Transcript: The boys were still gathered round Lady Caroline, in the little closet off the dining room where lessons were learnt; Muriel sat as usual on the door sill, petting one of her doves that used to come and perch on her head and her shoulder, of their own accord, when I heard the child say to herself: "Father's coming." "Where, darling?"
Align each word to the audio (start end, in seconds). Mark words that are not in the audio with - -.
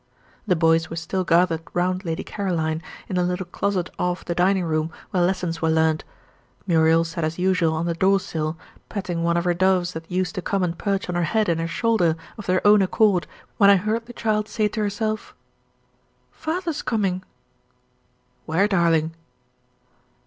The 0.47 0.55
boys 0.55 0.89
were 0.89 0.95
still 0.95 1.23
gathered 1.23 1.61
round 1.75 2.03
Lady 2.05 2.23
Caroline, 2.23 2.81
in 3.07 3.17
the 3.17 3.21
little 3.23 3.45
closet 3.45 3.91
off 3.99 4.25
the 4.25 4.33
dining 4.33 4.63
room 4.63 4.91
where 5.11 5.21
lessons 5.21 5.61
were 5.61 5.69
learnt; 5.69 6.03
Muriel 6.65 7.03
sat 7.03 7.23
as 7.23 7.37
usual 7.37 7.75
on 7.75 7.85
the 7.85 7.93
door 7.93 8.19
sill, 8.19 8.57
petting 8.89 9.21
one 9.21 9.37
of 9.37 9.43
her 9.43 9.53
doves 9.53 9.93
that 9.93 10.09
used 10.09 10.33
to 10.33 10.41
come 10.41 10.63
and 10.63 10.75
perch 10.79 11.07
on 11.07 11.13
her 11.13 11.21
head 11.25 11.47
and 11.49 11.61
her 11.61 11.67
shoulder, 11.67 12.15
of 12.35 12.47
their 12.47 12.65
own 12.65 12.81
accord, 12.81 13.27
when 13.57 13.69
I 13.69 13.75
heard 13.75 14.07
the 14.07 14.13
child 14.13 14.47
say 14.47 14.67
to 14.69 14.81
herself: 14.81 15.35
"Father's 16.31 16.81
coming." 16.81 17.21
"Where, 18.47 18.67
darling?" 18.67 19.13